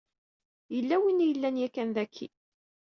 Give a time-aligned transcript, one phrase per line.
[0.73, 2.27] Yella win i yellan yakan daki.